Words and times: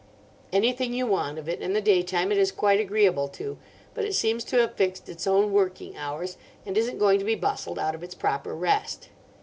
Anything 0.51 0.95
you 0.95 1.05
want 1.05 1.37
of 1.37 1.47
it 1.47 1.61
in 1.61 1.73
the 1.73 1.79
daytime 1.79 2.31
it 2.31 2.39
is 2.39 2.51
quite 2.51 2.79
agreeable 2.79 3.27
to. 3.27 3.59
But 3.93 4.03
it 4.03 4.15
seems 4.15 4.43
to 4.45 4.57
have 4.57 4.73
fixed 4.73 5.07
its 5.07 5.27
own 5.27 5.51
working 5.53 5.95
hours, 5.95 6.37
and 6.65 6.75
isn't 6.75 6.97
going 6.97 7.19
to 7.19 7.25
be 7.25 7.35
bustled 7.35 7.77
out 7.77 7.93
of 7.93 8.01
its 8.01 8.15
proper 8.15 8.55
rest. 8.55 9.09